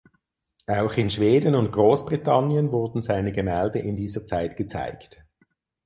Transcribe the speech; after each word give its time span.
Auch 0.65 0.97
in 0.97 1.11
Schweden 1.11 1.53
und 1.53 1.71
Großbritannien 1.71 2.71
wurden 2.71 3.03
seine 3.03 3.31
Gemälde 3.31 3.77
in 3.77 3.95
dieser 3.95 4.25
Zeit 4.25 4.57
gezeigt. 4.57 5.23